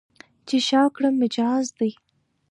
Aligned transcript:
چې 0.47 0.57
شا 0.67 0.81
کړم، 0.95 1.13
مجاز 1.21 1.65
دی. 1.79 1.91